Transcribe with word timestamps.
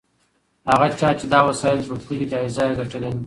هغه 0.69 0.87
چا 0.99 1.09
چې 1.19 1.25
دا 1.33 1.39
وسایل 1.49 1.79
جوړ 1.87 1.97
کړي 2.07 2.25
جایزه 2.31 2.63
یې 2.67 2.73
ګټلې 2.79 3.09
ده. 3.13 3.19